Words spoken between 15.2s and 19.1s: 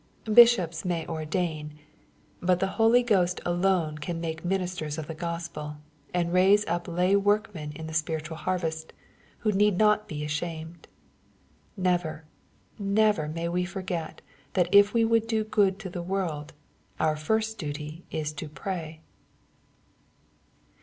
do good to the world, our first duty is to pray